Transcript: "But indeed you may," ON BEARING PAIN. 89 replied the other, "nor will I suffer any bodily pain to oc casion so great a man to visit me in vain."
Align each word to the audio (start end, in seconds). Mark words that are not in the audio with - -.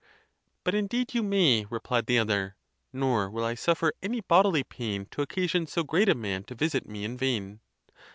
"But 0.63 0.73
indeed 0.73 1.13
you 1.13 1.21
may," 1.21 1.27
ON 1.27 1.29
BEARING 1.29 1.45
PAIN. 1.45 1.57
89 1.57 1.67
replied 1.69 2.05
the 2.07 2.17
other, 2.17 2.55
"nor 2.91 3.29
will 3.29 3.45
I 3.45 3.53
suffer 3.53 3.93
any 4.01 4.21
bodily 4.21 4.63
pain 4.63 5.05
to 5.11 5.21
oc 5.21 5.29
casion 5.29 5.67
so 5.67 5.83
great 5.83 6.09
a 6.09 6.15
man 6.15 6.43
to 6.45 6.55
visit 6.55 6.89
me 6.89 7.03
in 7.05 7.17
vain." 7.17 7.59